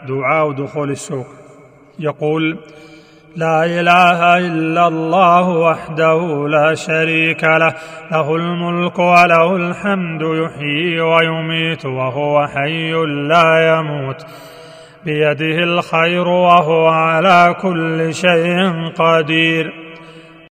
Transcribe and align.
دعاء 0.00 0.52
دخول 0.52 0.90
السوق. 0.90 1.26
يقول 1.98 2.58
لا 3.36 3.64
إله 3.64 4.38
إلا 4.38 4.88
الله 4.88 5.48
وحده 5.48 6.48
لا 6.48 6.74
شريك 6.74 7.44
له 7.44 7.74
له 8.12 8.36
الملك 8.36 8.98
وله 8.98 9.56
الحمد 9.56 10.22
يحيي 10.22 11.00
ويميت 11.00 11.86
وهو 11.86 12.46
حي 12.46 12.92
لا 13.28 13.78
يموت. 13.78 14.26
بيده 15.04 15.58
الخير 15.64 16.28
وهو 16.28 16.86
على 16.86 17.56
كل 17.62 18.14
شيء 18.14 18.88
قدير. 18.98 19.81